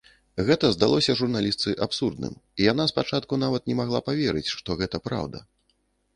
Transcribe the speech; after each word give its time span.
Гэта 0.45 0.69
здалося 0.75 1.15
журналістцы 1.19 1.73
абсурдным, 1.87 2.33
і 2.59 2.67
яна 2.71 2.89
спачатку 2.93 3.41
нават 3.45 3.69
не 3.75 3.77
магла 3.83 3.99
паверыць, 4.09 4.45
што 4.57 4.81
гэта 4.83 5.05
праўда. 5.11 5.45